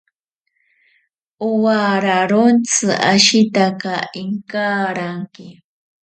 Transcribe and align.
Owararontsi 1.47 2.87
ashitaka 3.13 3.93
inkaranke. 4.21 5.47